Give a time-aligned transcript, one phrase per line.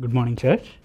[0.00, 0.76] Good morning, church.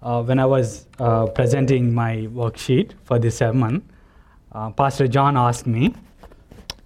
[0.00, 3.86] Uh, when I was uh, presenting my worksheet for this sermon,
[4.50, 5.94] uh, Pastor John asked me,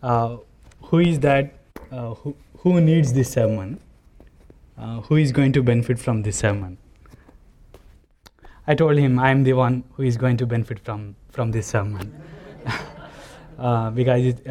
[0.03, 0.39] uh,
[0.83, 1.55] Who is that?
[1.93, 3.79] uh, who, who needs this sermon?
[4.77, 6.79] Uh, who is going to benefit from this sermon?
[8.67, 11.69] I told him I am the one who is going to benefit from, from this
[11.69, 12.21] sermon.
[13.95, 14.45] because it,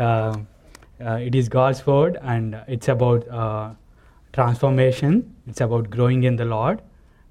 [0.99, 3.71] it is God's word and it's about uh,
[4.33, 6.81] transformation, it's about growing in the Lord,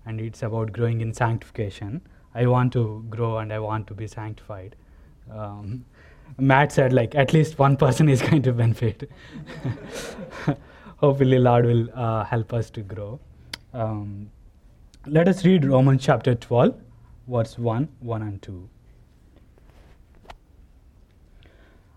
[0.07, 2.01] and it's about growing in sanctification.
[2.35, 4.77] I want to grow and I want to be sanctified.
[5.31, 5.85] Um,
[6.39, 9.11] Matt said, like, at least one person is going to benefit.
[10.97, 13.21] Hopefully, Lord will uh, help us to grow.
[13.73, 14.31] Um,
[15.07, 16.75] let us read Romans chapter 12,
[17.29, 18.69] verse 1, 1 and 2.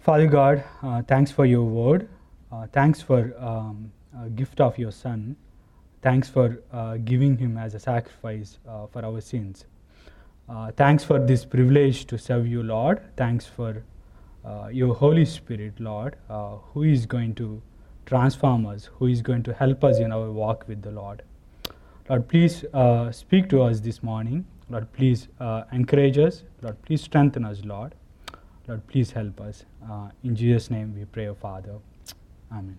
[0.00, 2.08] Father God, uh, thanks for your word.
[2.50, 3.92] Uh, thanks for um,
[4.34, 5.36] gift of your son.
[6.00, 9.66] Thanks for uh, giving him as a sacrifice uh, for our sins.
[10.48, 13.02] Uh, thanks for this privilege to serve you, Lord.
[13.18, 13.84] Thanks for
[14.72, 16.16] your Holy Spirit, Lord,
[16.72, 17.60] who is going to
[18.06, 21.22] transform us, who is going to help us in our walk with the Lord.
[22.08, 22.64] Lord, please
[23.10, 24.46] speak to us this morning.
[24.70, 25.28] Lord, please
[25.72, 26.44] encourage us.
[26.62, 27.94] Lord, please strengthen us, Lord.
[28.70, 29.64] Lord, please help us.
[29.82, 31.74] Uh, in Jesus' name we pray, O Father.
[32.52, 32.78] Amen.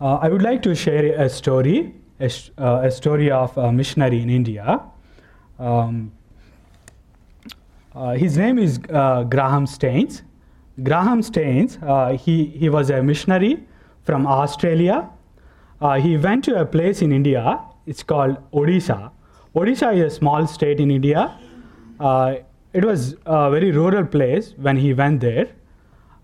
[0.00, 4.22] Uh, I would like to share a story, a, uh, a story of a missionary
[4.22, 4.80] in India.
[5.58, 6.12] Um,
[7.92, 10.22] uh, his name is uh, Graham Staines.
[10.84, 13.66] Graham Staines, uh, he, he was a missionary
[14.04, 15.10] from Australia.
[16.00, 19.10] He went to a place in India, it's called Odisha.
[19.56, 21.36] Odisha is a small state in India.
[21.98, 22.36] Uh,
[22.72, 25.48] it was a very rural place when he went there.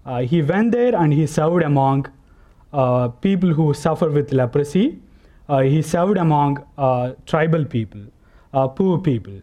[0.05, 2.07] Uh, he went there and he served among
[2.73, 5.01] uh, people who suffer with leprosy.
[5.49, 8.01] Uh, he served among uh, tribal people,
[8.53, 9.41] uh, poor people.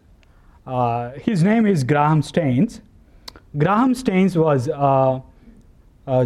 [0.66, 2.80] Uh, his name is Graham Staines.
[3.58, 4.66] Graham Staines was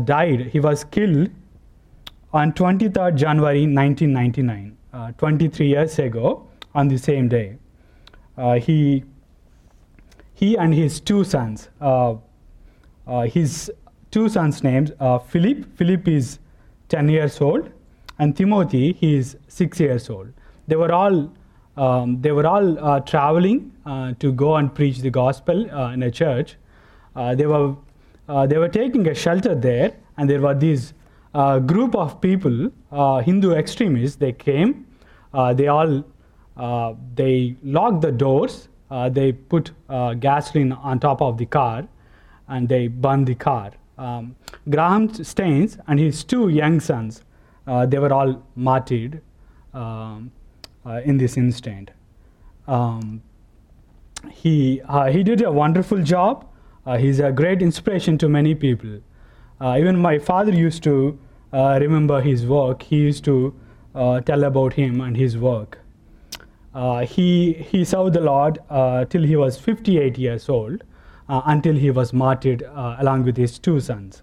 [0.04, 0.41] died.
[0.53, 1.31] He was killed
[2.32, 7.56] on 23rd January 1999, uh, 23 years ago, on the same day.
[8.60, 9.04] He
[10.36, 11.70] he and his two sons.
[11.80, 12.16] Uh,
[13.06, 13.72] uh, his
[14.10, 15.64] two sons' names uh, Philip.
[15.76, 16.38] Philip is
[16.91, 17.70] 10 years old,
[18.19, 18.92] and Timothy.
[18.92, 20.28] He is six years old.
[20.69, 21.32] They were all
[21.76, 26.02] um, they were all uh, traveling uh, to go and preach the gospel uh, in
[26.02, 26.56] a church.
[27.14, 27.75] Uh, they were
[28.48, 30.92] they were taking a shelter there, and there were these
[31.66, 32.70] group of people,
[33.25, 34.16] Hindu extremists.
[34.16, 34.86] They came.
[35.54, 36.04] They all
[37.14, 38.69] they locked the doors.
[38.91, 41.86] Uh, they put uh, gasoline on top of the car,
[42.48, 43.72] and they burned the car.
[43.98, 44.36] Um,
[44.70, 47.25] Graham Staines and his two young sons,
[47.66, 49.20] uh, they were all martyred
[49.75, 50.30] um,
[50.84, 51.91] uh, in this instant.
[52.69, 53.22] Um,
[54.30, 56.46] he uh, he did a wonderful job.
[56.84, 59.00] Uh, he's a great inspiration to many people.
[59.62, 61.19] Even my father used to
[61.52, 62.82] remember his work.
[62.82, 63.54] He used to
[63.94, 65.78] tell about him and his work.
[66.76, 70.82] Uh, he he served the Lord uh, till he was 58 years old,
[71.28, 72.64] uh, until he was martyred
[73.04, 74.22] along with his two sons.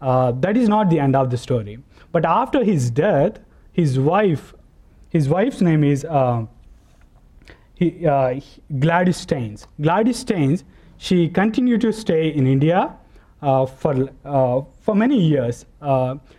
[0.00, 1.78] That is not the end of the story.
[2.12, 3.40] But after his death,
[3.72, 4.54] his wife,
[5.10, 6.06] his wife's name is
[7.74, 8.40] he, uh,
[8.78, 9.66] Gladys Staines.
[9.80, 10.64] Gladys Staines,
[10.96, 12.96] she continued to stay in India
[13.42, 15.66] uh, for, uh, for many years.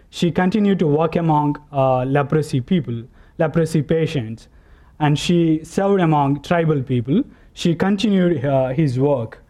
[0.10, 3.04] She continued to work among leprosy people,
[3.38, 4.48] leprosy patients,
[5.00, 7.24] and she served among tribal people.
[7.54, 9.44] She continued uh, his work.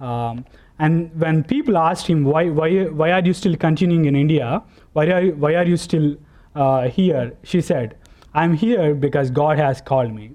[0.00, 0.44] Um,
[0.78, 4.62] and when people asked him, why, why, why are you still continuing in India?
[4.92, 6.16] Why are you, why are you still
[6.54, 7.36] uh, here?
[7.42, 7.96] She said,
[8.34, 10.32] I'm here because God has called me.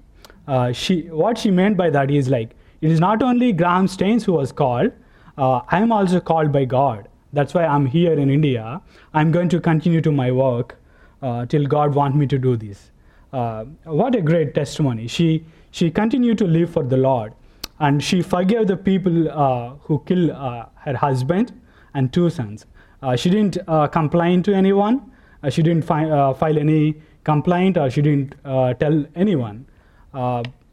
[0.48, 4.24] Uh, she, what she meant by that is like, it is not only Graham Staines
[4.24, 4.92] who was called,
[5.36, 7.08] uh, I am also called by God.
[7.32, 8.80] That's why I'm here in India.
[9.14, 10.78] I'm going to continue to my work
[11.22, 12.89] uh, till God wants me to do this.
[13.32, 15.06] Uh, what a great testimony.
[15.06, 17.32] She, she continued to live for the Lord
[17.78, 21.52] and she forgave the people uh, who killed uh, her husband
[21.94, 22.66] and two sons.
[23.02, 25.10] Uh, she didn't uh, complain to anyone.
[25.48, 29.66] She didn't fi- file any complaint or she didn't tell anyone.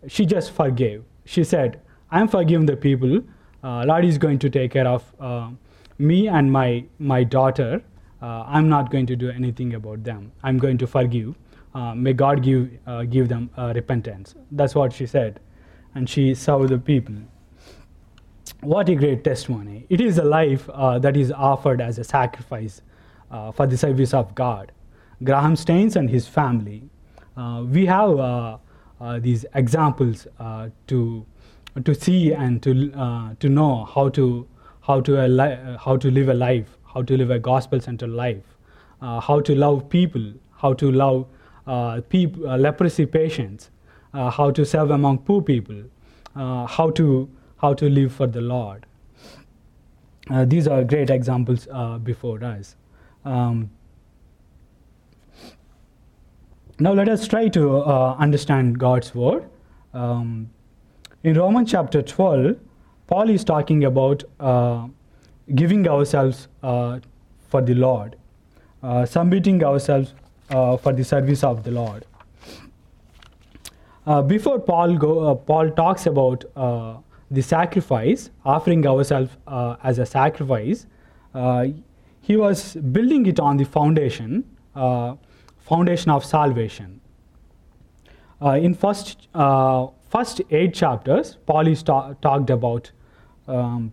[0.08, 1.04] She just forgave.
[1.26, 1.80] She said,
[2.12, 3.22] I'm forgiving the people.
[3.64, 5.06] Lord is going to take care of
[5.98, 7.82] me and my, my daughter.
[8.22, 10.34] I'm not going to do anything about them.
[10.44, 11.36] I'm going to forgive.
[11.78, 14.34] Uh, may God give, uh, give them uh, repentance.
[14.52, 15.40] That's what she said.
[15.94, 17.14] And she served the people.
[18.62, 19.86] What a great testimony.
[19.88, 22.82] It is a life uh, that is offered as a sacrifice
[23.30, 24.72] uh, for the service of God.
[25.24, 26.90] Graham Staines and his family.
[27.36, 28.60] Uh, we have
[29.22, 30.26] these examples
[30.88, 31.26] to,
[31.86, 32.90] to see and to,
[33.40, 34.48] to know how to,
[34.82, 38.58] how, to li- how to live a life, how to live a gospel centered life,
[39.00, 41.28] how to love people, how to love
[42.10, 43.70] peop- uh, leprosy patients,
[44.14, 45.84] uh, how to serve among poor people,
[46.36, 48.86] uh, how, to, how to live for the Lord.
[50.30, 52.76] Uh, these are great examples uh, before us.
[53.26, 53.70] Um,
[56.80, 59.50] now let us try to uh, understand God's word.
[59.94, 60.50] Um,
[61.24, 62.58] in Romans chapter 12,
[63.08, 64.88] Paul is talking about uh,
[65.56, 67.00] giving ourselves uh,
[67.48, 68.18] for the Lord,
[68.84, 72.06] uh, submitting ourselves uh, for the service of the Lord.
[74.06, 76.96] Uh, before Paul go, uh, Paul talks about uh,
[77.30, 80.86] the sacrifice, offering ourselves uh, as a sacrifice.
[81.34, 81.68] Uh,
[82.22, 84.46] he was building it on the foundation,
[84.76, 85.16] uh,
[85.58, 87.02] foundation of salvation.
[88.42, 92.92] Uh, in first uh, first eight chapters, Paul is ta- talked about
[93.48, 93.92] um,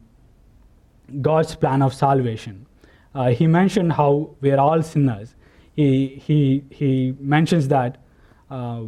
[1.21, 2.67] God's plan of salvation.
[3.15, 5.35] Uh, he mentioned how we are all sinners.
[5.75, 7.99] He he he mentions that.
[8.51, 8.83] Uh,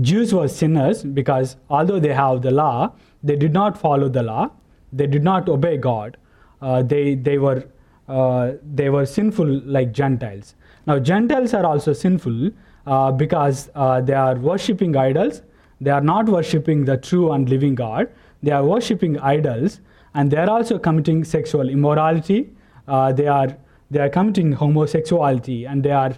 [0.00, 4.50] Jews were sinners because although they have the law, they did not follow the law.
[4.92, 6.16] They did not obey God.
[6.60, 7.64] Uh, they they were
[8.08, 10.54] uh, they were sinful like Gentiles.
[10.86, 12.50] Now Gentiles are also sinful
[12.86, 15.42] uh, because uh, they are worshipping idols.
[15.80, 18.08] They are not worshipping the true and living God.
[18.42, 19.80] They are worshipping idols,
[20.14, 22.50] and they are also committing sexual immorality.
[22.86, 23.56] Uh, they are
[23.90, 26.14] they are committing homosexuality, and they are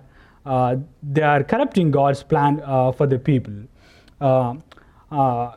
[0.46, 3.54] uh, they are corrupting God's plan uh, for the people.
[4.20, 4.54] Uh,
[5.10, 5.56] uh,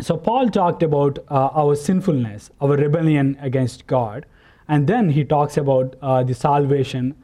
[0.00, 4.26] so Paul talked about uh, our sinfulness, our rebellion against God,
[4.68, 7.16] and then he talks about uh, the salvation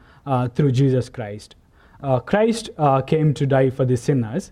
[0.55, 1.55] through Jesus Christ.
[2.27, 2.71] Christ
[3.07, 4.51] came to die for the sinners.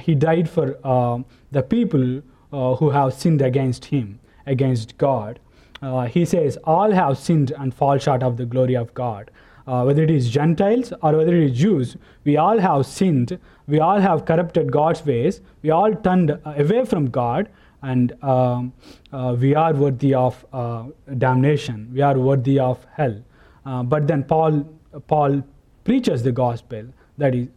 [0.00, 5.40] He died for the people who have sinned against him, against God.
[5.82, 9.30] Uh, he says, All have sinned and fall short of the glory of God.
[9.66, 13.38] Uh, whether it is Gentiles or whether it is Jews, we all have sinned.
[13.66, 15.42] We all have corrupted God's ways.
[15.62, 17.50] We all turned uh, away from God,
[17.82, 18.72] and um,
[19.12, 20.84] uh, we are worthy of uh,
[21.18, 21.90] damnation.
[21.92, 23.22] We are worthy of hell.
[23.66, 24.66] Uh, but then Paul,
[25.06, 25.42] Paul
[25.84, 26.84] preaches the gospel
[27.18, 27.48] that is,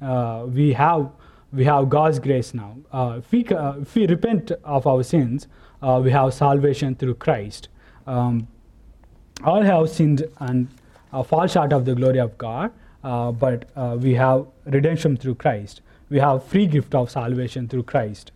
[0.54, 1.12] we have
[1.54, 2.78] we have God's grace now.
[2.92, 5.48] Uh, if, we, uh, if we repent of our sins,
[5.82, 7.68] uh, we have salvation through Christ.
[8.07, 8.48] Um,
[9.44, 10.68] all have sinned and
[11.13, 12.71] uh, fall short of the glory of God,
[13.03, 15.81] uh, but uh, we have redemption through Christ.
[16.09, 18.31] We have free gift of salvation through Christ.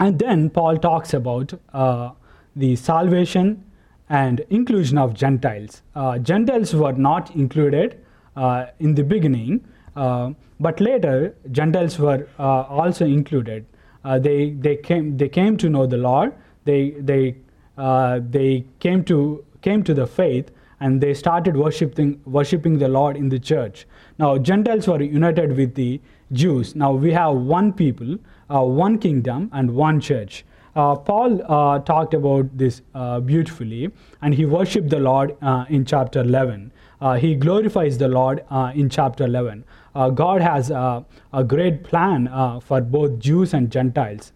[0.00, 2.10] And then Paul talks about uh,
[2.54, 3.64] the salvation
[4.08, 5.82] and inclusion of Gentiles.
[5.94, 7.98] Uh, Gentiles were not included
[8.36, 13.66] uh, in the beginning, but later Gentiles were also included.
[14.04, 16.32] They, they, came, they came to know the Lord,
[16.64, 17.36] they, they,
[17.76, 23.16] uh, they came, to, came to the faith, and they started worshiping, worshiping the Lord
[23.16, 23.86] in the church.
[24.18, 26.00] Now, Gentiles were united with the
[26.32, 26.74] Jews.
[26.74, 28.18] Now, we have one people,
[28.50, 30.44] uh, one kingdom, and one church.
[30.76, 33.90] Uh, Paul uh, talked about this uh, beautifully,
[34.20, 36.70] and he worshiped the Lord uh, in chapter 11.
[37.00, 39.64] Uh, he glorifies the Lord in chapter 11.
[39.94, 41.04] Uh, God has a
[41.46, 42.28] great plan
[42.60, 44.32] for both Jews and Gentiles.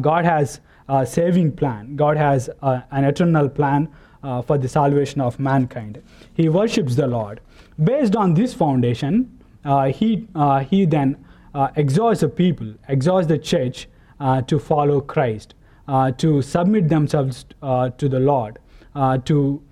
[0.00, 0.60] God has
[0.96, 1.96] a saving plan.
[1.96, 3.88] God has uh, an eternal plan
[4.22, 6.02] uh, for the salvation of mankind.
[6.34, 7.40] He worships the Lord.
[7.82, 9.14] Based on this foundation,
[9.64, 11.16] uh, he, uh, he then
[11.54, 13.88] uh, exhorts the people, exhorts the church
[14.20, 15.54] uh, to follow Christ,
[15.88, 18.58] uh, to submit themselves uh, to the Lord,
[18.94, 19.62] uh, to,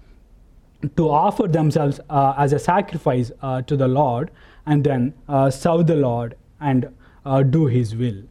[0.96, 4.30] to offer themselves uh, as a sacrifice uh, to the Lord,
[4.66, 6.88] and then uh, serve the Lord and
[7.24, 8.22] uh, do His will.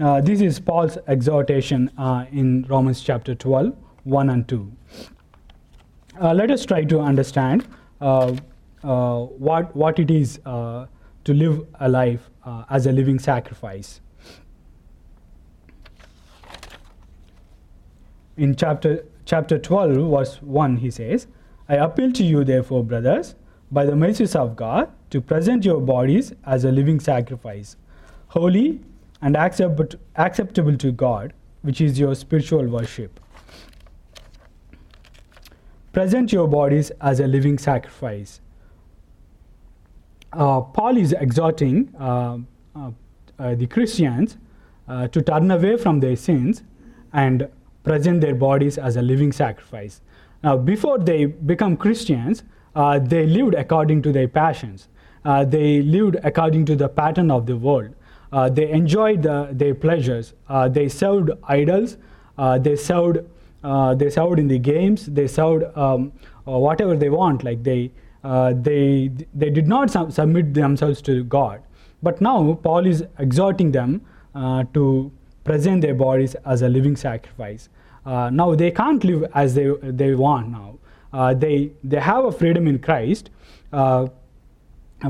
[0.00, 4.72] Uh, this is Paul's exhortation uh, in Romans chapter 12, 1 and 2.
[6.20, 7.66] Uh, let us try to understand
[8.00, 8.34] uh,
[8.82, 10.86] uh, what, what it is uh,
[11.24, 12.30] to live a life
[12.70, 14.00] as a living sacrifice.
[18.38, 21.26] In chapter, chapter 12, verse 1, he says,
[21.68, 23.34] I appeal to you, therefore, brothers,
[23.70, 27.76] by the mercies of God, to present your bodies as a living sacrifice,
[28.28, 28.80] holy
[29.22, 33.20] and accept- acceptable to God, which is your spiritual worship.
[35.92, 38.40] Present your bodies as a living sacrifice.
[40.32, 42.38] Uh, Paul is exhorting uh,
[42.74, 42.90] uh,
[43.38, 44.38] uh, the Christians
[44.88, 46.62] uh, to turn away from their sins
[47.12, 47.48] and
[47.84, 50.00] present their bodies as a living sacrifice.
[50.42, 52.42] Now, before they become Christians,
[52.74, 54.88] uh, they lived according to their passions.
[55.24, 57.94] They lived according to the pattern of the world.
[58.32, 60.32] Uh, they enjoyed the, their pleasures.
[60.48, 61.98] Uh, they served idols.
[62.38, 63.18] Uh, they served.
[63.62, 65.06] Uh, they served in the games.
[65.06, 66.12] They served um,
[66.44, 67.44] whatever they want.
[67.44, 67.90] Like they,
[68.22, 71.62] they, they did not sub- submit themselves to God.
[72.02, 74.00] But now Paul is exhorting them
[74.34, 75.12] to
[75.44, 77.68] present their bodies as a living sacrifice.
[78.04, 80.78] Uh, now they can't live as they, they want now.
[81.12, 83.30] Uh, they, they have a freedom in Christ,
[83.72, 84.08] uh,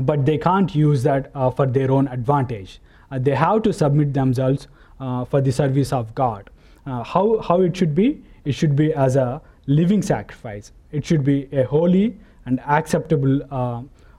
[0.01, 2.79] but they can't use that for their own advantage.
[3.13, 4.67] Uh, they have to submit themselves
[4.99, 6.49] uh, for the service of God.
[6.85, 8.23] Uh, how, how it should be?
[8.43, 10.71] It should be as a living sacrifice.
[10.91, 13.41] It should be a holy and acceptable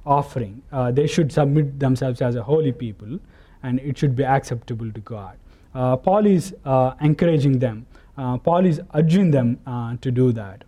[0.07, 0.63] offering.
[0.93, 3.19] they should submit themselves as a holy people,
[3.63, 5.37] and it should be acceptable to God.
[5.75, 7.87] Uh, Paul is uh, encouraging them.
[8.17, 9.59] Uh, Paul is urging them
[10.01, 10.65] to do that.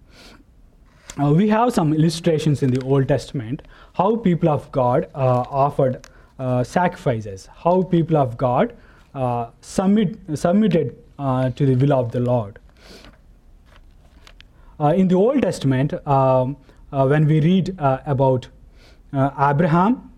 [1.19, 3.63] we have some illustrations in the Old Testament
[3.95, 6.07] how people of God offered
[6.65, 8.75] sacrifices, how people of God
[9.61, 12.59] submit, submitted to the will of the Lord.
[14.95, 16.57] in the Old Testament, um,
[16.91, 18.49] when we read about
[19.13, 20.11] Abraham,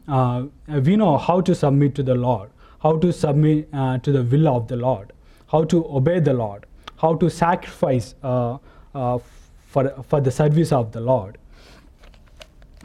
[0.69, 4.49] we know how to submit to the Lord how to submit uh, to the will
[4.49, 5.13] of the Lord,
[5.51, 8.59] how to obey the Lord, how to sacrifice uh,
[8.95, 9.19] uh,
[9.67, 11.39] for, for the service of the Lord.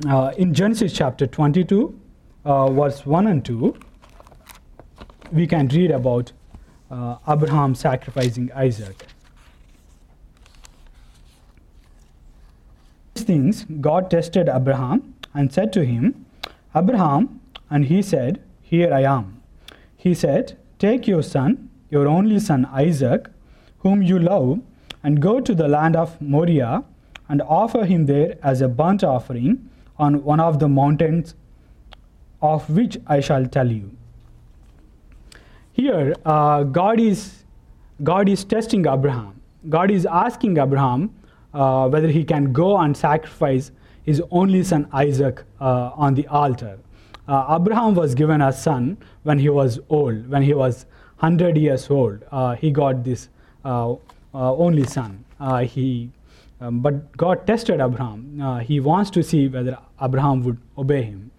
[0.08, 2.00] Uh, in Genesis chapter 22,
[2.46, 3.76] uh, verse 1 and 2,
[5.32, 6.32] we can read about
[6.92, 9.06] uh, Abraham sacrificing Isaac.
[13.14, 16.26] These things God tested Abraham and said to him,
[16.76, 19.42] Abraham, and he said, Here I am.
[19.96, 23.30] He said, Take your son, your only son Isaac,
[23.80, 24.60] whom you love,
[25.04, 26.84] and go to the land of Moriah
[27.30, 31.36] and offer him there as a burnt offering on one of the mountains
[32.44, 33.90] of which I shall tell you.
[35.72, 37.44] Here, uh, God, is,
[38.04, 39.42] God is testing Abraham.
[39.70, 41.16] God is asking Abraham
[41.54, 43.72] uh, whether he can go and sacrifice
[44.04, 46.78] his only son Isaac uh, on the altar.
[47.28, 50.86] Uh, Abraham was given a son when he was old, when he was
[51.20, 52.26] 100 years old.
[52.30, 53.30] Uh, he got this
[53.64, 53.96] uh,
[54.34, 55.24] only son.
[55.64, 56.10] he,
[56.60, 58.62] um, but God tested Abraham.
[58.62, 61.32] he wants to see whether Abraham would obey him.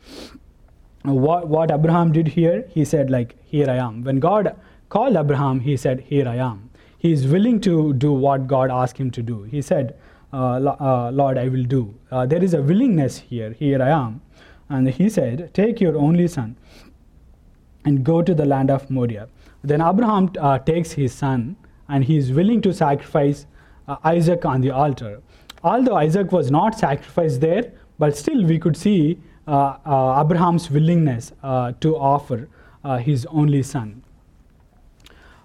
[1.04, 4.04] What, what Abraham did here, he said, like, here I am.
[4.04, 4.56] When God
[4.88, 6.70] called Abraham, he said, here I am.
[6.96, 9.42] He is willing to do what God asked him to do.
[9.42, 9.96] He said,
[10.32, 11.94] uh, uh, Lord, I will do.
[12.10, 13.52] Uh, there is a willingness here.
[13.52, 14.22] Here I am.
[14.70, 16.56] And he said, Take your only son
[17.84, 19.28] and go to the land of Moriah.
[19.62, 21.56] Then Abraham uh, takes his son
[21.88, 23.46] and he is willing to sacrifice
[23.86, 25.20] uh, Isaac on the altar.
[25.62, 31.96] Although Isaac was not sacrificed there, but still we could see Abraham's willingness uh, to
[31.96, 32.48] offer
[32.82, 34.02] uh, his only son.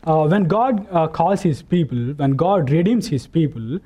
[0.03, 3.79] when God calls his people, when God redeems his people,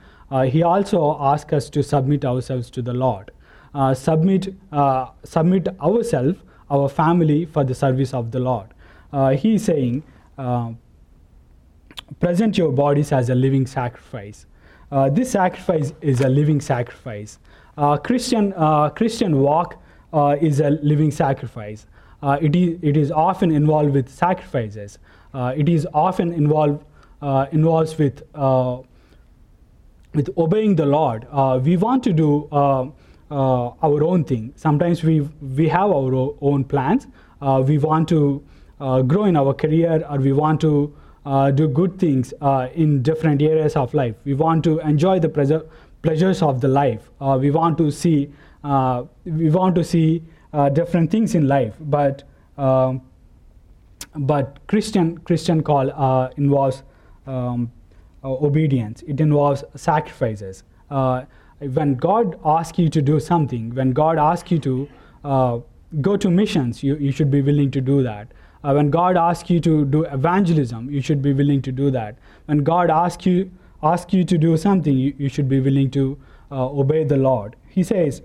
[0.45, 3.31] he also asks us to submit ourselves to the Lord.
[3.73, 6.37] Uh, submit, uh, submit ourselves,
[6.69, 8.67] our family, for the service of the Lord.
[9.11, 10.03] Uh, he is saying,
[12.19, 14.45] present your bodies as a living sacrifice.
[15.11, 17.39] this sacrifice is a living sacrifice.
[18.03, 18.53] Christian,
[18.95, 19.81] Christian walk
[20.41, 21.85] is a living sacrifice.
[22.21, 24.97] Uh, it, is, it is often involved with sacrifices.
[25.33, 26.83] Uh, it is often involved
[27.21, 28.21] uh, involves with
[30.13, 31.25] with obeying the Lord.
[31.63, 32.47] we want to do
[33.33, 34.53] uh, our own thing.
[34.55, 35.21] Sometimes we
[35.57, 37.07] we have our own plans.
[37.41, 38.43] Uh, we want to
[38.79, 40.93] uh, grow in our career, or we want to
[41.55, 42.33] do good things
[42.75, 44.15] in different areas of life.
[44.23, 45.65] We want to enjoy the pleasure,
[46.03, 47.09] pleasures of the life.
[47.39, 48.31] we want to see
[48.63, 50.23] we want to see
[50.73, 52.23] different things in life, but
[52.57, 53.01] um,
[54.15, 56.83] but Christian Christian call uh, involves
[57.25, 57.71] um,
[58.23, 59.03] uh, obedience.
[59.07, 60.63] It involves sacrifices.
[60.89, 61.23] Uh,
[61.59, 64.89] when God asks you to do something, when God asks you to
[65.23, 65.59] uh,
[66.01, 68.27] go to missions, you, you should be willing to do that.
[68.63, 72.17] Uh, when God asks you to do evangelism, you should be willing to do that.
[72.45, 73.51] When God asks you,
[73.81, 76.17] asks you to do something, you, you should be willing to
[76.51, 77.55] uh, obey the Lord.
[77.69, 78.21] he says,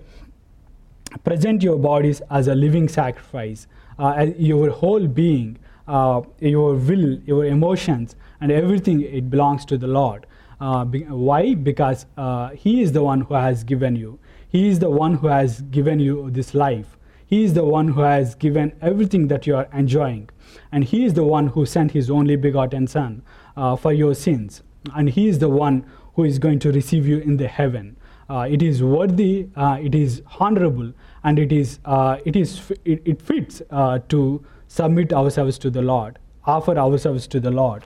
[1.23, 7.45] present your bodies as a living sacrifice, uh, your whole being, uh, your will, your
[7.45, 10.25] emotions, and everything, it belongs to the Lord.
[10.61, 11.55] Uh, be, why?
[11.55, 14.19] Because uh, He is the one who has given you.
[14.49, 16.97] He is the one who has given you this life.
[17.25, 20.29] He is the one who has given everything that you are enjoying.
[20.71, 23.21] And He is the one who sent His only begotten Son
[23.55, 24.63] uh, for your sins.
[24.95, 25.85] And He is the one
[26.15, 27.95] who is going to receive you in the heaven.
[28.29, 30.93] Uh, it is worthy, uh, it is honorable,
[31.23, 35.81] and it is uh, it is it, it fits uh, to submit ourselves to the
[35.81, 37.83] Lord, offer ourselves to the Lord.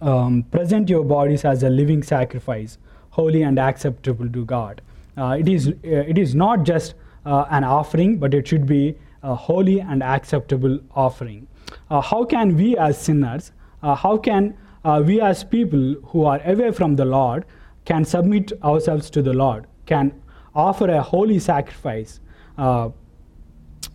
[0.00, 2.78] Um, present your bodies as a living sacrifice,
[3.10, 4.80] holy and acceptable to God.
[5.18, 6.94] Uh, it is it is not just
[7.26, 11.46] an offering, but it should be a holy and acceptable offering.
[11.90, 14.56] how can we as sinners, how can
[15.04, 17.44] we as people who are away from the Lord,
[17.86, 20.12] can submit ourselves to the Lord, can
[20.54, 22.20] offer a holy sacrifice.
[22.58, 22.90] Uh,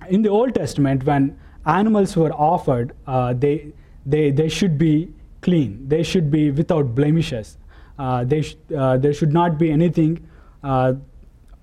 [0.09, 3.71] in the Old Testament, when animals were offered, uh, they,
[4.05, 7.57] they, they should be clean, they should be without blemishes.
[7.99, 10.27] Uh, they sh- uh, there should not be anything
[10.63, 10.93] uh,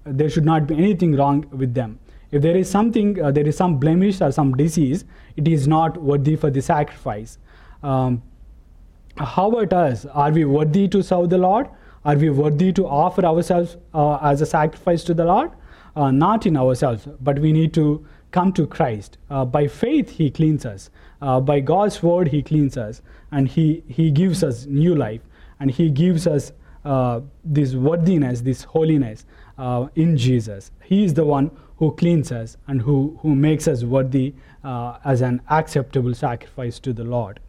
[0.04, 1.99] there should not be anything wrong with them.
[2.30, 5.04] If there is something, uh, there is some blemish or some disease,
[5.37, 7.38] it is not worthy for the sacrifice.
[7.82, 8.23] Um,
[9.16, 10.04] how about us?
[10.06, 11.68] Are we worthy to serve the Lord?
[12.05, 15.50] Are we worthy to offer ourselves uh, as a sacrifice to the Lord?
[15.97, 19.19] Uh, not in ourselves, but we need to come to Christ.
[19.31, 20.90] Uh, by faith, He cleans us.
[21.21, 23.02] Uh, by God's word, He cleans us.
[23.33, 25.23] And He, he gives us new life.
[25.59, 26.52] And He gives us
[26.85, 29.26] uh, this worthiness, this holiness
[29.59, 30.71] uh, in Jesus.
[30.85, 35.40] He is the one who cleans us and who, who makes us worthy as an
[35.49, 37.40] acceptable sacrifice to the Lord.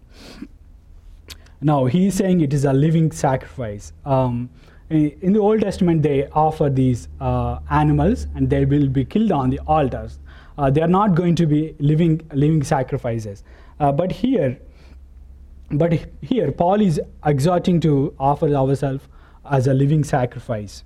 [1.62, 3.92] Now, he's saying it is a living sacrifice.
[4.06, 4.50] Um,
[4.90, 9.50] in the Old Testament, they offer these uh, animals and they will be killed on
[9.50, 10.20] the altars.
[10.58, 13.44] Uh, they are not going to be living, living sacrifices.
[13.80, 14.58] Uh, but here,
[15.72, 19.04] but here, Paul is exhorting to offer ourselves
[19.52, 20.84] as a living sacrifice.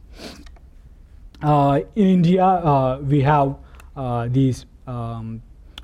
[1.42, 3.56] Uh, in India, uh, we have
[3.96, 5.42] uh, these um,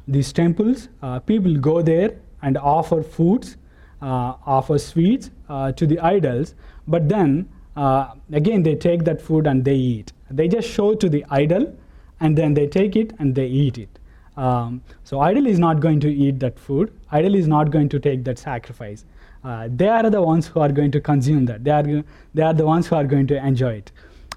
[0.08, 0.90] these temples.
[1.26, 3.58] people go there and offer foods
[4.02, 6.56] uh, offer sweets uh, to the idols,
[6.88, 10.14] but then uh, again they take that food and they eat.
[10.32, 11.76] They just show to the idol
[12.20, 14.00] and then they take it and they eat it.
[14.38, 16.94] Um, so idol is not going to eat that food.
[17.12, 19.06] Idol is not going to take that sacrifice.
[19.44, 21.64] Uh, they are the ones who are going to consume that.
[21.64, 23.92] They are, they are the ones who are going to enjoy it.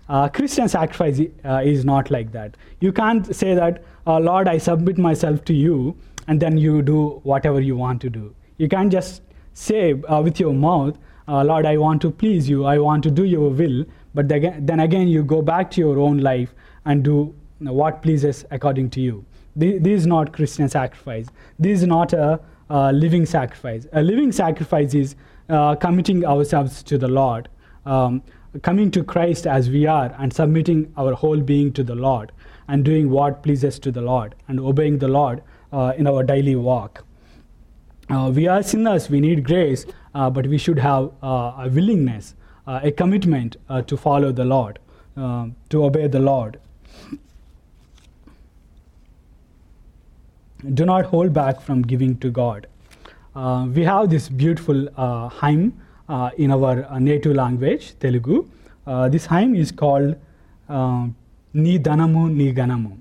[0.08, 2.56] Uh, Christian sacrifice uh, is not like that.
[2.80, 5.96] You can't say that, Lord, I submit myself to you,
[6.28, 8.34] and then you do whatever you want to do.
[8.58, 9.22] You can't just
[9.54, 13.10] say uh, with your mouth, uh, Lord, I want to please you, I want to
[13.10, 13.84] do your will,
[14.14, 18.90] but then again you go back to your own life and do what pleases according
[18.90, 19.24] to you.
[19.54, 21.26] This is not Christian sacrifice.
[21.58, 23.86] This is not a, a living sacrifice.
[23.92, 25.14] A living sacrifice is
[25.48, 27.48] uh, committing ourselves to the Lord,
[27.84, 28.22] um,
[28.62, 32.32] coming to Christ as we are, and submitting our whole being to the Lord,
[32.68, 36.56] and doing what pleases to the Lord, and obeying the Lord uh, in our daily
[36.56, 37.04] walk.
[38.12, 42.34] Uh, we are sinners, we need grace, uh, but we should have uh, a willingness,
[42.66, 44.78] uh, a commitment uh, to follow the Lord,
[45.16, 46.60] uh, to obey the Lord.
[50.74, 52.66] Do not hold back from giving to God.
[53.76, 54.82] we have this beautiful
[55.40, 55.72] hymn
[56.36, 58.44] in our native language, Telugu.
[59.14, 60.16] this hymn is called
[61.54, 62.98] Ni Danamu Ni Ganamu.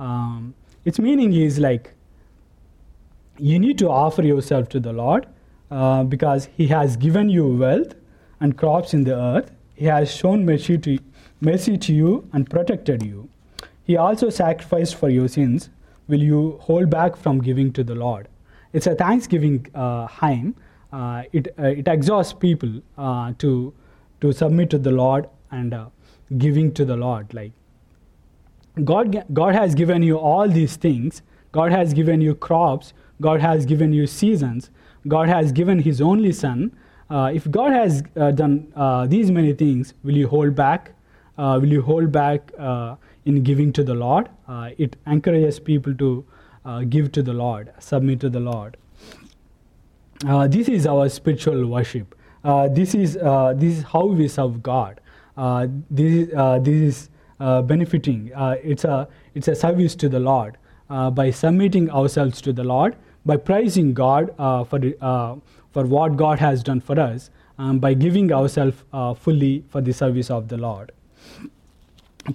[0.00, 0.52] Um,
[0.84, 1.94] its meaning is like
[3.38, 5.26] you need to offer yourself to the Lord
[5.70, 7.94] uh, because He has given you wealth
[8.40, 9.52] and crops in the earth.
[9.74, 10.98] He has shown mercy to,
[11.40, 13.28] mercy to you and protected you.
[13.84, 15.70] He also sacrificed for your sins.
[16.08, 18.28] Will you hold back from giving to the Lord?
[18.72, 20.54] It's a thanksgiving uh, hymn.
[20.92, 23.72] Uh, it, uh, it exhausts people uh, to,
[24.20, 25.86] to submit to the Lord and uh,
[26.36, 27.32] giving to the Lord.
[27.32, 27.52] Like
[28.84, 31.22] God, God has given you all these things.
[31.52, 34.70] God has given you crops God has given you seasons.
[35.06, 36.72] God has given His only Son.
[37.10, 40.92] Uh, if God has uh, done uh, these many things, will you hold back?
[41.38, 44.28] Uh, will you hold back uh, in giving to the Lord?
[44.46, 46.24] Uh, it encourages people to
[46.90, 48.76] give to the Lord, submit to the Lord.
[50.50, 52.14] this is our spiritual worship.
[52.74, 55.00] this is this is how we serve God.
[55.90, 56.28] this is
[56.64, 58.30] this is benefiting.
[58.62, 60.58] it's a it's a service to the Lord
[61.14, 62.96] by submitting ourselves to the Lord
[63.28, 65.36] by praising God uh, for, uh,
[65.72, 69.92] for what God has done for us, um, by giving ourselves uh, fully for the
[69.92, 70.92] service of the Lord.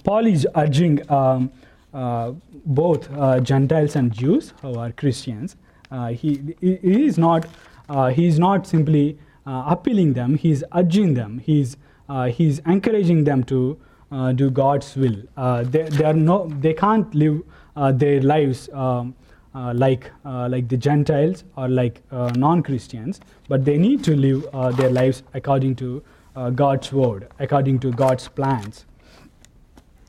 [0.03, 1.51] Paul is urging um,
[1.93, 2.33] uh,
[2.65, 5.55] both uh, Gentiles and Jews who are Christians.
[5.91, 7.47] Uh, he, he is not
[7.89, 10.35] uh, he is not simply uh, appealing them.
[10.35, 11.39] He is urging them.
[11.39, 11.75] He's
[12.29, 13.77] he's encouraging them to
[14.35, 15.17] do God's will.
[15.63, 17.41] they, they are no they can't live
[17.75, 18.69] their lives.
[18.73, 19.22] Um, uh,
[19.53, 24.89] like uh, like the Gentiles or like uh, non-Christians, but they need to live their
[24.89, 26.03] lives according to
[26.55, 28.85] God's word, according to God's plans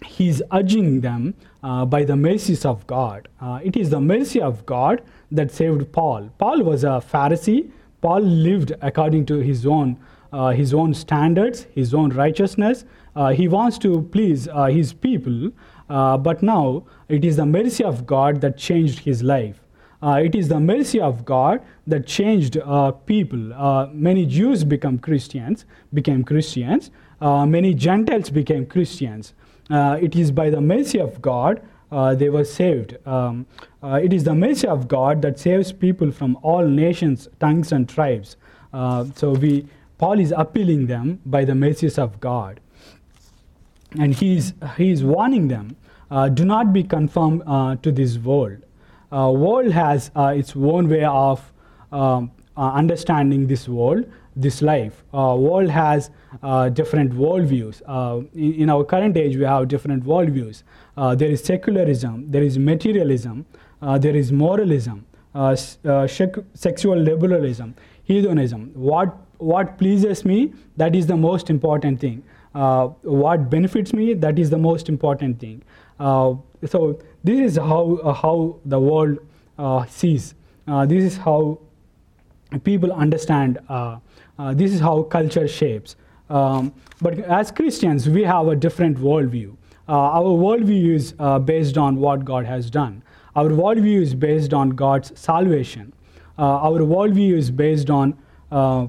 [0.05, 3.29] he's urging them uh, by the mercies of God.
[3.41, 6.31] Uh, it is the mercy of God that saved Paul.
[6.39, 7.71] Paul was a Pharisee.
[8.01, 9.99] Paul lived according to his own
[10.33, 12.85] uh, his own standards, his own righteousness.
[13.15, 15.53] Uh, he wants to please uh, his people,
[15.89, 19.61] uh, but now it is the mercy of God that changed his life.
[20.03, 22.59] it is the mercy of God that changed
[23.07, 23.45] people.
[23.93, 26.91] many Jews become Christians, became Christians.
[27.21, 29.33] many Gentiles became Christians
[29.71, 32.97] uh, it is by the mercy of God uh, they were saved.
[33.07, 33.47] Um,
[33.83, 37.89] uh, it is the mercy of God that saves people from all nations, tongues, and
[37.89, 38.37] tribes.
[38.73, 39.67] Uh, so we,
[39.99, 42.61] Paul is appealing them by the mercies of God,
[43.99, 45.77] and he is warning them:
[46.11, 48.59] uh, do not be conformed uh, to this world.
[49.11, 51.53] world has its own way of
[51.93, 54.05] um, understanding this world
[54.37, 55.05] this life.
[55.13, 56.11] Uh, world has
[56.43, 57.83] uh, different worldviews.
[57.87, 60.63] Uh, in, in, our current age, we have different worldviews.
[60.97, 63.47] Uh, there is secularism, there is materialism,
[63.83, 68.71] uh, there is moralism, uh, sexual liberalism, hedonism.
[68.75, 72.23] What what pleases me, that is the most important thing.
[72.55, 75.63] What benefits me, that is the most important thing.
[75.99, 79.19] so this is how how the world
[79.89, 80.35] sees.
[80.87, 81.59] this is how
[82.63, 83.59] people understand
[84.39, 85.97] uh, this is how culture shapes.
[86.31, 89.57] Um, but as Christians, we have a different worldview.
[89.89, 93.03] Uh, our worldview is uh, based on what God has done.
[93.37, 95.93] Our worldview is based on God's salvation.
[96.39, 98.17] Uh, our worldview is based on
[98.51, 98.87] uh,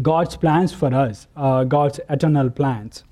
[0.00, 3.04] God's plans for us, uh, God's eternal plans.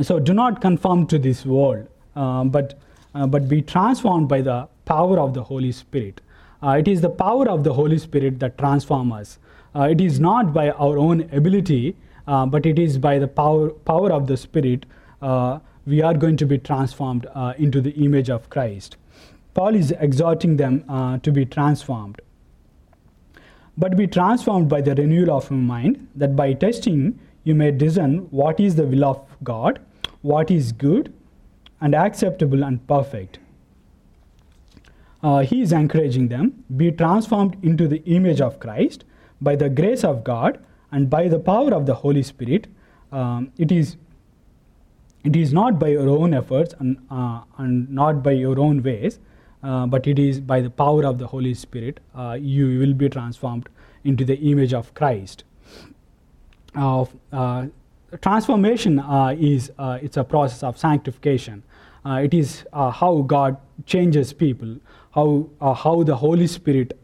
[0.00, 2.78] So do not conform to this world, but,
[3.12, 6.20] but be transformed by the power of the Holy Spirit.
[6.62, 9.38] it is the power of the Holy Spirit that transforms us.
[9.74, 11.96] Uh, it is not by our own ability,
[12.26, 14.84] uh, but it is by the power, power of the Spirit
[15.22, 18.96] uh, we are going to be transformed uh, into the image of Christ.
[19.54, 22.20] Paul is exhorting them uh, to be transformed.
[23.76, 28.18] But be transformed by the renewal of your mind, that by testing you may discern
[28.30, 29.80] what is the will of God,
[30.20, 31.12] what is good
[31.80, 33.38] and acceptable and perfect.
[35.22, 39.04] Uh, he is encouraging them be transformed into the image of Christ
[39.40, 42.66] by the grace of God and by the power of the Holy Spirit.
[43.12, 43.96] Um, it is
[45.24, 49.20] it is not by your own efforts and, uh, and not by your own ways,
[49.62, 53.08] uh, but it is by the power of the Holy Spirit uh, you will be
[53.08, 53.68] transformed
[54.04, 55.44] into the image of Christ.
[56.74, 57.66] Uh,
[58.20, 61.62] transformation uh, is uh, it's a process of sanctification.
[62.04, 64.76] it is how God changes people,
[65.14, 65.48] how
[65.82, 66.98] how the Holy Spirit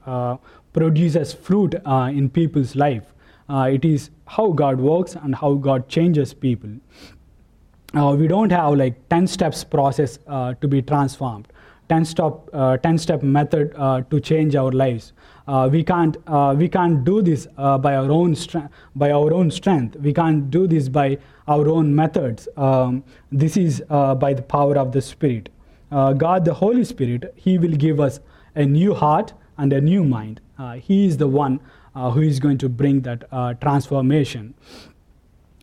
[0.72, 3.14] produces fruit uh, in people's life.
[3.48, 6.70] Uh, it is how God works and how God changes people.
[7.94, 11.48] Uh, we don't have like 10 steps process uh, to be transformed
[11.88, 15.12] 10 step uh, 10 step method uh, to change our lives.
[15.70, 16.16] We can't
[16.58, 19.96] we can't do this by our own strength by our own strength.
[19.96, 22.48] We can't do this by our own methods.
[22.56, 25.48] Um, this is by the power of the spirit.
[25.90, 28.20] God the holy spirit he will give us
[28.54, 30.40] a new heart and a new mind.
[30.58, 31.60] Uh, he is the one
[31.94, 34.54] uh, who is going to bring that uh, transformation.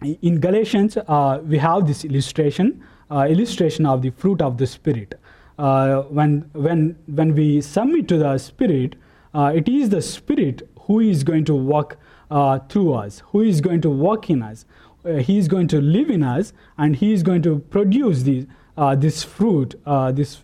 [0.02, 0.98] In Galatians,
[1.44, 5.20] we have this illustration, illustration of the fruit of the Spirit.
[5.58, 8.96] When, when, when we submit to the Spirit,
[9.34, 11.98] it is the Spirit who is going to walk
[12.32, 14.66] uh, through us, who is going to walk in us.
[15.06, 18.46] Uh, he is going to live in us, and He is going to produce this,
[18.78, 20.42] uh, this fruit, this,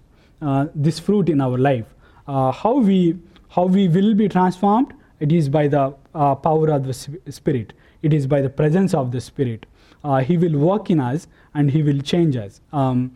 [0.75, 1.85] this fruit in our life.
[2.27, 3.17] how we
[3.49, 4.93] how we will be transformed?
[5.19, 7.73] It is by the uh, power of the Spirit.
[8.01, 9.65] It is by the presence of the Spirit.
[10.03, 12.61] Uh, he will work in us and He will change us.
[12.71, 13.15] Um,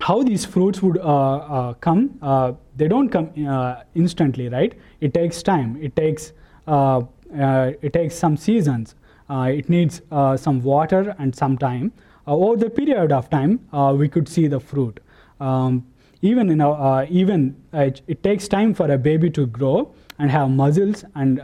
[0.00, 2.18] how these fruits would uh, uh come?
[2.22, 3.30] Uh, they don't come
[3.94, 4.74] instantly, right?
[5.00, 5.76] It takes time.
[5.80, 6.32] It takes
[6.66, 8.94] it takes some seasons.
[9.30, 10.00] it needs
[10.36, 11.92] some water and some time.
[12.26, 13.60] over the period of time,
[13.98, 15.00] we could see the fruit.
[15.40, 15.84] Um,
[16.20, 20.50] even know uh, even it, it, takes time for a baby to grow and have
[20.50, 21.38] muscles and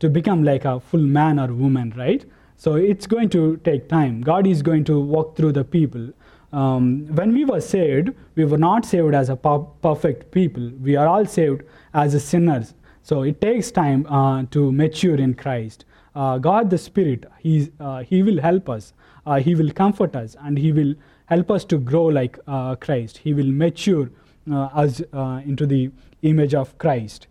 [0.00, 2.24] to become like a full man or woman right
[2.56, 6.10] so it's going to take time god is going to walk through the people
[6.52, 10.70] um, when we were saved, we were not saved as a per- perfect people.
[10.80, 11.62] We are all saved
[11.94, 12.74] as sinners.
[13.02, 15.84] So it takes time uh, to mature in Christ.
[16.14, 18.92] Uh, God the Spirit, he's, uh, He will help us.
[19.24, 20.94] Uh, he will comfort us and He will
[21.26, 23.18] help us to grow like uh, Christ.
[23.18, 24.10] He will mature
[24.50, 25.00] us
[25.46, 25.90] into the
[26.22, 27.28] image of Christ.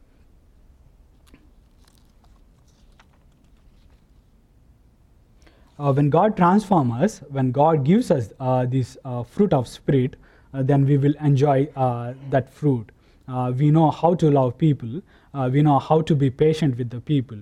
[5.82, 10.16] Uh, when God transforms us, when God gives us uh, this uh, fruit of Spirit,
[10.54, 12.92] uh, then we will enjoy uh, that fruit.
[13.28, 15.02] Uh, we know how to love people.
[15.50, 17.38] We know how to be patient with the people.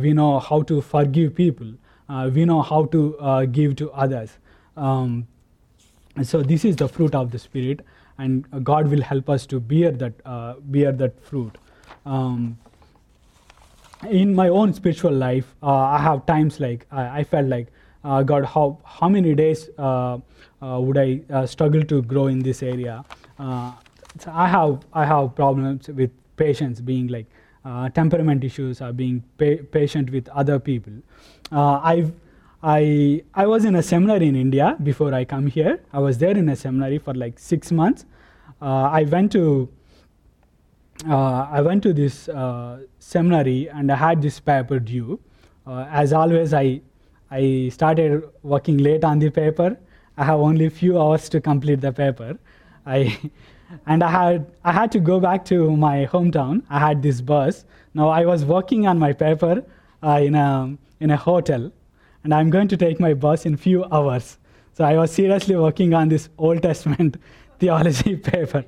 [0.00, 1.72] We know how to forgive people.
[2.32, 4.38] We know how to give to others.
[4.76, 5.26] Um,
[6.22, 7.80] so this is the fruit of the Spirit,
[8.16, 10.22] and God will help us to bear that
[10.70, 11.58] bear that fruit.
[12.06, 12.56] Um,
[14.10, 17.68] in my own spiritual life, uh, I have times like I, I felt like,
[18.04, 20.18] uh, God, how how many days uh,
[20.62, 23.04] uh, would I uh, struggle to grow in this area?
[23.38, 23.72] Uh,
[24.18, 27.26] so I have I have problems with patience, being like
[27.94, 30.92] temperament issues, or being pa- patient with other people.
[31.50, 32.12] I've
[32.62, 35.80] I I was in a seminary in India before I come here.
[35.92, 38.04] I was there in a seminary for like six months.
[38.60, 39.68] I went to
[41.06, 42.28] I went to this
[43.06, 45.20] seminary and I had this paper due.
[45.66, 46.80] Uh, as always, I
[47.30, 49.76] I started working late on the paper.
[50.16, 52.38] I have only a few hours to complete the paper.
[52.86, 53.18] I
[53.86, 56.62] and I had I had to go back to my hometown.
[56.70, 57.64] I had this bus.
[57.94, 59.54] Now I was working on my paper
[60.02, 60.48] uh, in a
[61.00, 61.70] in a hotel,
[62.24, 64.36] and I'm going to take my bus in few hours.
[64.72, 67.16] So I was seriously working on this Old Testament
[67.60, 68.64] theology paper.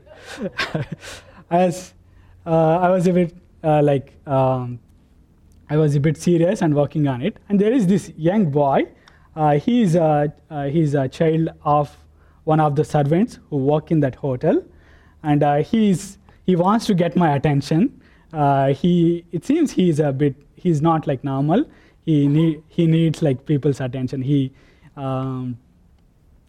[1.51, 1.93] As
[2.47, 4.79] uh, I was a bit like um,
[5.71, 7.37] I was a bit serious and working on it.
[7.49, 8.87] And there is this young boy.
[9.37, 11.97] Uh, he is a, uh, he's a child of
[12.45, 14.63] one of the servants who work in that hotel,
[15.23, 18.01] and uh, he's he wants to get my attention.
[18.33, 21.65] Uh, he it seems he's a bit he's not like normal.
[22.07, 24.23] He need he needs like people's attention.
[24.23, 24.51] He
[24.97, 25.59] um,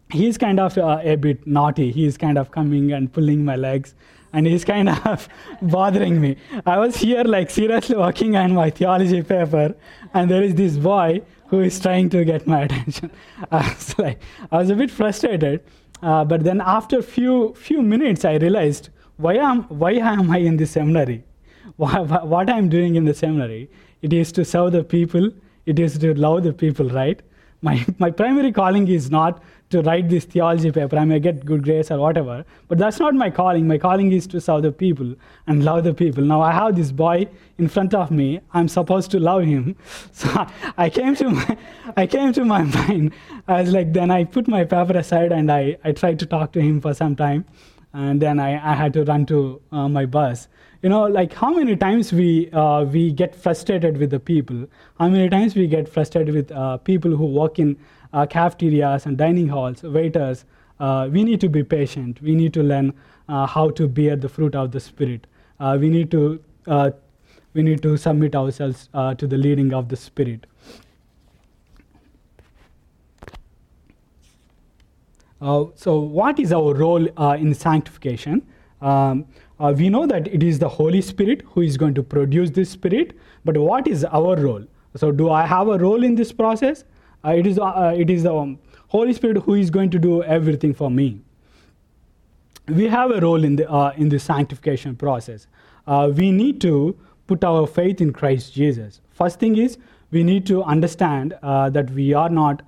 [0.09, 1.91] he's kind of uh, a bit naughty.
[1.91, 3.93] He's kind of coming and pulling my legs,
[4.33, 5.27] and he's kind of
[5.61, 6.37] bothering me.
[6.65, 9.75] I was here like seriously working on my theology paper,
[10.13, 13.11] and there is this boy who is trying to get my attention.
[13.51, 15.63] I was like, I was a bit frustrated,
[16.01, 20.57] uh, but then after few few minutes, I realized why am why am I in
[20.57, 21.23] the seminary?
[21.77, 23.69] What I'm doing in the seminary?
[24.01, 25.29] It is to serve the people.
[25.65, 27.21] It is to love the people, right?
[27.61, 30.97] My, my primary calling is not to write this theology paper.
[30.97, 33.67] I may get good grades or whatever, but that's not my calling.
[33.67, 36.23] My calling is to serve the people and love the people.
[36.23, 37.27] Now I have this boy
[37.57, 38.41] in front of me.
[38.53, 39.75] I'm supposed to love him.
[40.11, 41.57] So I came to my,
[41.95, 43.13] I came to my mind.
[43.47, 46.51] I was like, then I put my paper aside and I, I tried to talk
[46.53, 47.45] to him for some time,
[47.93, 50.47] and then I, I had to run to uh, my bus
[50.81, 54.65] you know like how many times we uh, we get frustrated with the people?
[54.97, 57.77] How many times we get frustrated with uh, people who work in
[58.13, 60.45] uh, cafeterias and dining halls waiters?
[60.79, 62.21] Uh, we need to be patient.
[62.21, 62.93] We need to learn
[63.27, 65.27] uh, how to bear the fruit of the spirit.
[65.59, 66.39] Uh, we need to
[67.53, 70.45] we need to submit ourselves to the leading of the spirit.
[75.41, 78.45] So what is our role in sanctification?
[78.81, 79.25] Um,
[79.59, 82.69] uh, we know that it is the Holy Spirit who is going to produce this
[82.69, 84.63] Spirit, but what is our role?
[84.95, 86.85] So, do I have a role in this process?
[87.25, 90.23] Uh, it is, uh, it is the um, Holy Spirit who is going to do
[90.23, 91.19] everything for me.
[92.67, 95.47] We have a role in the, uh, in the sanctification process.
[95.85, 99.01] Uh, we need to put our faith in Christ Jesus.
[99.11, 99.77] First thing is,
[100.11, 102.63] we need to understand uh, that we are not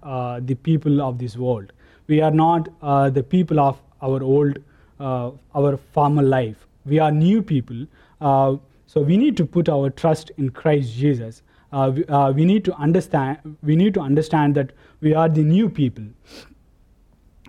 [0.46, 1.72] the people of this world.
[2.08, 2.68] We are not
[3.14, 4.60] the people of our old,
[5.00, 7.86] our former life we are new people.
[8.20, 11.42] Uh, so we need to put our trust in Christ Jesus.
[11.72, 13.58] Uh, we, uh, we, need to understand.
[13.64, 16.04] We need to understand that we are the new people.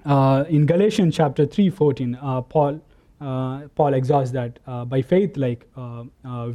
[0.05, 2.81] Uh, in Galatians chapter three fourteen, uh, Paul
[3.21, 5.67] uh, Paul exhorts that by faith, like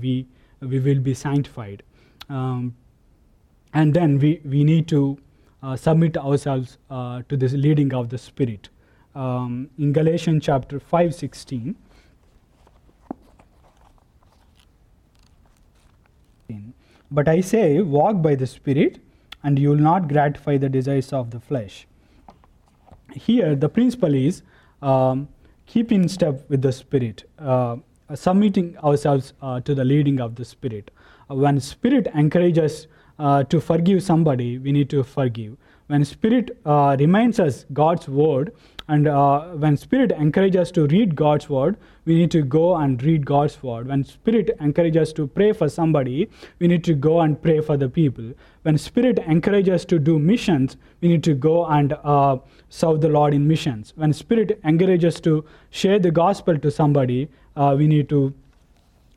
[0.02, 0.28] we
[0.62, 1.84] we will be sanctified,
[2.30, 2.76] um,
[3.74, 5.18] and then we we need to
[5.76, 8.70] submit ourselves to this leading of the Spirit.
[9.16, 11.76] Um, in Galatians chapter five sixteen.
[17.10, 19.00] But I say, walk by the Spirit,
[19.44, 21.88] and you will not gratify the desires of the flesh.
[23.14, 24.42] Here, the principle is
[24.82, 25.30] um,
[25.66, 27.78] keep in step with the Spirit, uh,
[28.14, 30.92] submitting ourselves uh, to the leading of the Spirit.
[31.28, 32.88] When Spirit encourages
[33.20, 35.58] uh, to forgive somebody, we need to forgive.
[35.88, 38.54] When Spirit uh, reminds us God's word,
[38.90, 43.02] And uh, when Spirit encourages us to read God's word, we need to go and
[43.04, 43.88] read God's word.
[43.88, 47.76] When Spirit encourages us to pray for somebody, we need to go and pray for
[47.76, 48.32] the people.
[48.62, 52.38] When Spirit encourages us to do missions, we need to go and uh,
[52.70, 53.92] serve the Lord in missions.
[53.98, 58.34] When Spirit encourages us to share the gospel to somebody, uh, we need to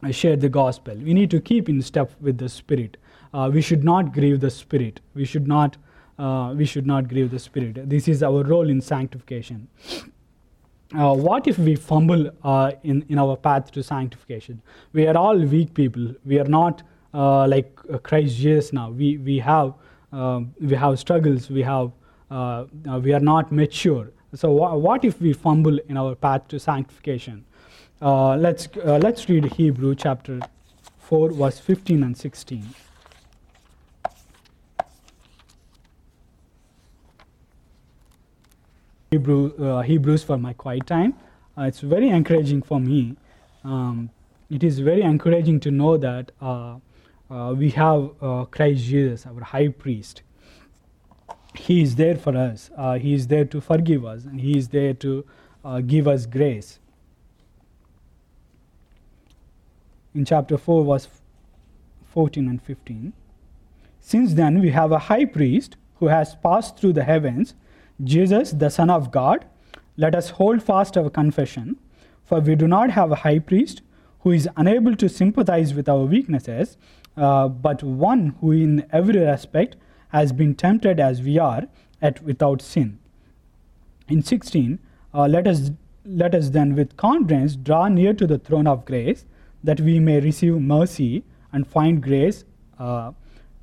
[0.02, 0.96] uh, share the gospel.
[0.96, 2.96] We need to keep in step with the Spirit.
[3.32, 4.98] Uh, we should not grieve the Spirit.
[5.14, 5.76] We should not
[6.20, 7.88] uh, we should not grieve the Spirit.
[7.88, 9.68] This is our role in sanctification.
[10.94, 14.60] Uh, what if we fumble uh, in, in our path to sanctification?
[14.92, 16.14] We are all weak people.
[16.26, 16.82] We are not
[17.14, 18.90] uh, like uh, Christ Jesus now.
[18.90, 19.72] We, we, have,
[20.12, 21.48] um, we have struggles.
[21.48, 21.90] We, have,
[22.30, 22.64] uh,
[23.02, 24.10] we are not mature.
[24.34, 27.44] So, wh- what if we fumble in our path to sanctification?
[28.02, 30.40] let's, let's read Hebrew chapter
[30.98, 32.66] 4, verse 15 and 16.
[39.12, 41.14] Hebrew, uh, Hebrews for my quiet time.
[41.58, 43.16] Uh, it's very encouraging for me.
[43.64, 44.10] Um,
[44.48, 46.76] it is very encouraging to know that uh,
[47.56, 48.10] we have
[48.52, 50.22] Christ Jesus, our high priest.
[51.56, 52.70] He is there for us.
[53.00, 55.24] He is there to forgive us, and He is there to
[55.88, 56.78] give us grace.
[60.14, 61.08] In chapter 4, verse
[62.14, 63.12] 14 and 15.
[64.00, 67.54] Since then, we have a high priest who has passed through the heavens
[68.02, 69.44] Jesus, the Son of God,
[69.96, 71.76] let us hold fast our confession,
[72.24, 73.82] for we do not have a high priest
[74.20, 76.76] who is unable to sympathize with our weaknesses,
[77.16, 79.76] uh, but one who in every respect
[80.08, 81.68] has been tempted as we are,
[82.02, 82.98] yet without sin.
[84.08, 84.78] In 16,
[85.12, 85.70] uh, let, us,
[86.04, 89.24] let us then with confidence draw near to the throne of grace,
[89.62, 92.44] that we may receive mercy and find grace
[92.78, 93.12] uh,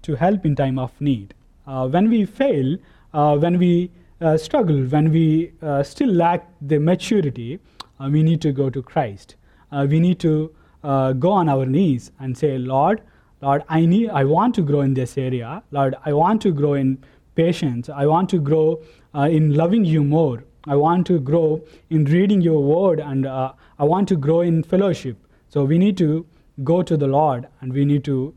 [0.04, 1.34] to help in time of need.
[1.66, 2.78] Uh, when we fail,
[3.14, 3.92] uh, when we
[4.22, 7.60] uh, struggle, when we uh, still lack the maturity,
[8.00, 9.36] uh, we need to go to Christ.
[9.72, 10.54] Uh, we need to
[10.84, 13.02] uh, go on our knees and say, Lord,
[13.42, 15.62] Lord, I need, I want to grow in this area.
[15.72, 16.98] Lord, I want to grow in
[17.36, 17.90] patience.
[17.90, 18.82] I want to grow
[19.14, 20.44] uh, in loving you more.
[20.66, 25.16] I want to grow in reading your word, and I want to grow in fellowship.
[25.48, 26.26] So we need to
[26.64, 28.34] go to the Lord, and we need to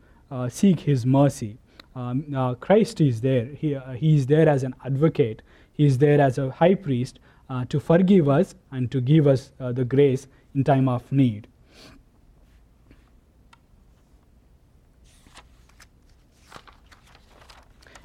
[0.49, 1.59] seek His mercy.
[1.97, 3.47] Um, Christ is there.
[3.47, 5.43] He, he is there as an advocate
[5.81, 9.73] is there as a high priest uh, to forgive us and to give us uh,
[9.73, 11.47] the grace in time of need.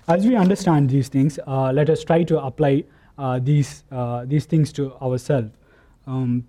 [0.08, 2.84] As we understand these things, uh, let us try to apply
[3.18, 5.52] uh, these, uh, these things to ourselves.
[6.08, 6.46] Um,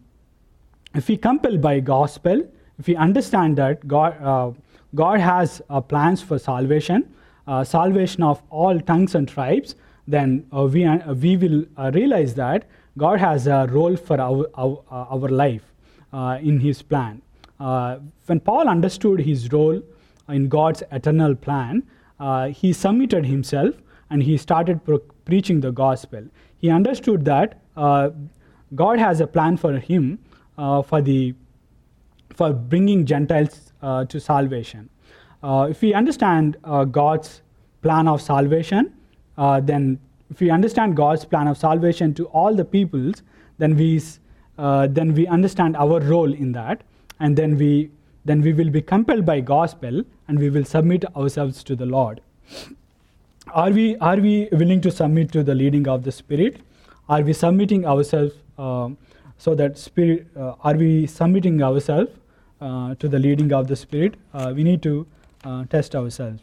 [0.95, 2.47] if we compel by gospel,
[2.79, 4.53] if we understand that God, uh,
[4.95, 7.13] God has plans for salvation,
[7.65, 9.75] salvation of all tongues and tribes,
[10.09, 12.65] then uh, we, uh, we will uh, realize that
[12.97, 15.63] God has a role for our, our, our life
[16.41, 17.21] in His plan.
[17.59, 19.83] when Paul understood his role
[20.29, 21.83] in God's eternal plan,
[22.55, 23.75] he submitted himself
[24.11, 26.23] and he started pro- preaching the gospel.
[26.57, 27.61] He understood that
[28.75, 30.19] God has a plan for him
[30.57, 31.35] for the
[32.37, 34.89] for bringing Gentiles uh, to salvation.
[35.43, 37.43] Uh, if we understand uh, God's
[37.83, 38.93] plan of salvation,
[39.39, 39.99] uh, then
[40.31, 43.23] if we understand God's plan of salvation to all the peoples,
[43.59, 44.03] then we,
[44.59, 46.83] uh, then we understand our role in that,
[47.21, 47.91] and then we,
[48.25, 52.21] then we will be compelled by gospel, and we will submit ourselves to the Lord.
[53.53, 56.61] Are we, are we willing to submit to the leading of the Spirit?
[57.09, 58.89] Are we submitting ourselves uh,
[59.39, 60.27] so that Spirit?
[60.37, 62.11] Uh, are we submitting ourselves
[62.61, 64.17] uh, to the leading of the Spirit?
[64.35, 65.07] Uh, we need to
[65.71, 66.43] test ourselves.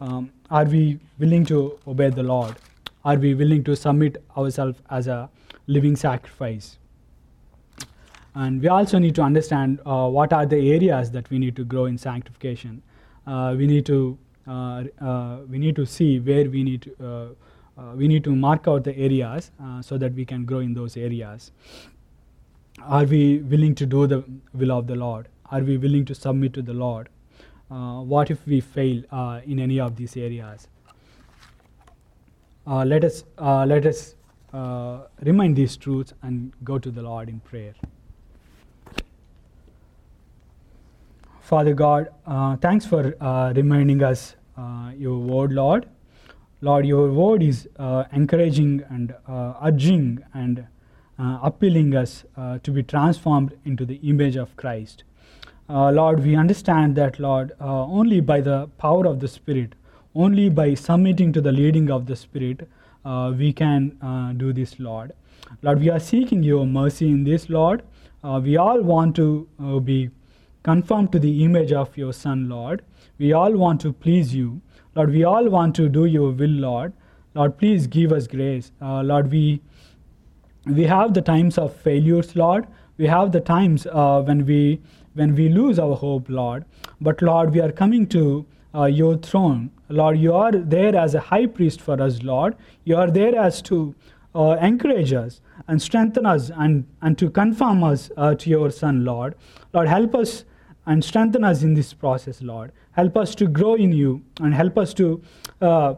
[0.00, 2.56] Um, are we willing to obey the Lord?
[3.04, 5.28] Are we willing to submit ourselves as a
[5.66, 6.78] living sacrifice?
[8.34, 11.64] And we also need to understand uh, what are the areas that we need to
[11.64, 12.82] grow in sanctification.
[13.26, 17.36] Uh, we need to uh, uh we need to see where we need to,
[17.78, 19.50] uh, we need to mark out the areas
[19.80, 21.52] so that we can grow in those areas.
[22.82, 24.24] Are we willing to do the
[24.54, 25.28] will of the Lord?
[25.50, 27.08] Are we willing to submit to the Lord?
[27.70, 30.66] Uh, what if we fail uh, in any of these areas?
[32.66, 34.16] Uh, let us, uh, let us
[34.52, 37.74] uh, remind these truths and go to the Lord in prayer.
[41.40, 43.14] Father God, uh, thanks for
[43.54, 44.34] reminding us
[44.96, 45.88] your word, Lord.
[46.60, 47.68] Lord, your word is
[48.12, 49.14] encouraging and
[49.62, 50.66] urging and
[51.18, 52.24] appealing us
[52.62, 55.04] to be transformed into the image of Christ.
[55.70, 59.76] Uh, Lord, we understand that, Lord, uh, only by the power of the Spirit,
[60.16, 62.68] only by submitting to the leading of the Spirit,
[63.04, 65.12] uh, we can uh, do this, Lord.
[65.62, 67.84] Lord, we are seeking your mercy in this, Lord.
[68.24, 70.10] Uh, we all want to uh, be
[70.64, 72.82] conformed to the image of your Son, Lord.
[73.18, 74.60] We all want to please you.
[74.96, 76.92] Lord, we all want to do your will, Lord.
[77.34, 78.72] Lord, please give us grace.
[78.80, 79.60] Lord, we
[80.66, 82.66] we have the times of failures, Lord.
[82.98, 84.80] We have the times when we
[85.14, 86.64] when we lose our hope, Lord.
[87.00, 89.70] But Lord, we are coming to uh, your throne.
[89.88, 92.56] Lord, you are there as a high priest for us, Lord.
[92.84, 93.94] You are there as to
[94.34, 99.04] uh, encourage us and strengthen us and, and to confirm us uh, to your Son,
[99.04, 99.34] Lord.
[99.72, 100.44] Lord, help us
[100.86, 102.72] and strengthen us in this process, Lord.
[102.92, 105.22] Help us to grow in you and help us to
[105.60, 105.94] uh,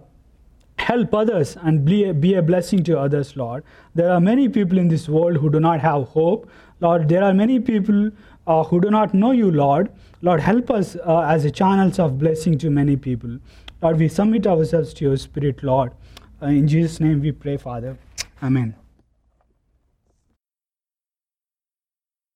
[0.79, 3.65] help others and be a, be a blessing to others, Lord.
[3.95, 6.51] There are many people in this world who do not have hope.
[6.81, 8.11] Lord, there are many people
[8.47, 9.91] uh, who do not know you, Lord.
[10.21, 13.39] Lord, help us uh, as a channels of blessing to many people.
[13.81, 15.93] Lord, we submit ourselves to your Spirit, Lord.
[16.41, 17.97] Uh, in Jesus' name we pray, Father.
[18.43, 18.82] Amen.